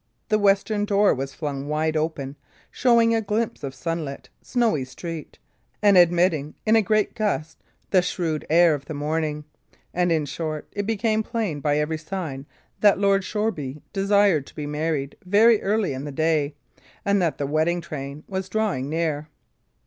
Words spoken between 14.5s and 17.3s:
be married very early in the day, and